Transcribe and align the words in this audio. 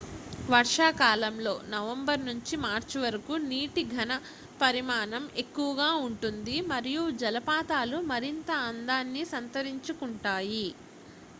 వర్షాకాలంలో 0.47 1.51
నవంబర్ 1.71 2.21
నుంచి 2.21 2.55
మార్చి 2.63 2.97
వరకు 2.99 3.33
నీటి 3.43 3.81
ఘన 3.95 4.15
పరిమాణం 4.59 5.25
ఎక్కువగా 5.43 5.89
ఉంటుంది 6.07 6.55
మరియు 6.71 7.03
జలపాతాలు 7.21 7.99
మరింత 8.11 8.49
అందాన్ని 8.71 9.25
సంతరించుకుంటాయి 9.33 10.65